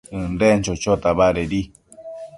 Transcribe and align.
ënden 0.19 0.57
chochota 0.65 1.09
badedi 1.19 1.61